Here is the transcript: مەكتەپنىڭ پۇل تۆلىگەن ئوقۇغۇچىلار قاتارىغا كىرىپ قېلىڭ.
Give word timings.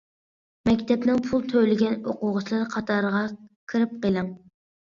مەكتەپنىڭ 0.69 1.21
پۇل 1.27 1.45
تۆلىگەن 1.51 1.95
ئوقۇغۇچىلار 2.01 2.65
قاتارىغا 2.73 3.25
كىرىپ 3.73 3.97
قېلىڭ. 4.03 4.37